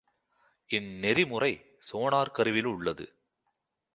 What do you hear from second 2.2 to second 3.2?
கருவியில் உள்ளது.